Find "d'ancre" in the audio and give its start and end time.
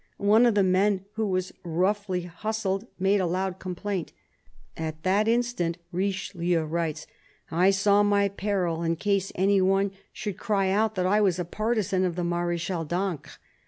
12.87-13.37